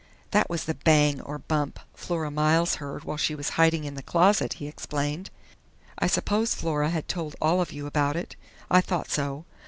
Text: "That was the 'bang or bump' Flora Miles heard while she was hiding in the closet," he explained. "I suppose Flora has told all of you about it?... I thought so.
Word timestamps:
"That 0.31 0.49
was 0.49 0.63
the 0.65 0.73
'bang 0.73 1.21
or 1.21 1.37
bump' 1.37 1.79
Flora 1.93 2.31
Miles 2.31 2.77
heard 2.81 3.03
while 3.03 3.17
she 3.17 3.35
was 3.35 3.49
hiding 3.49 3.83
in 3.83 3.93
the 3.93 4.01
closet," 4.01 4.53
he 4.53 4.65
explained. 4.67 5.29
"I 5.99 6.07
suppose 6.07 6.55
Flora 6.55 6.89
has 6.89 7.03
told 7.07 7.35
all 7.39 7.61
of 7.61 7.71
you 7.71 7.85
about 7.85 8.15
it?... 8.15 8.35
I 8.71 8.81
thought 8.81 9.11
so. 9.11 9.45